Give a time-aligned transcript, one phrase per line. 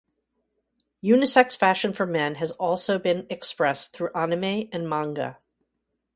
[1.03, 5.37] Unisex fashion for men has also been expressed through anime and manga.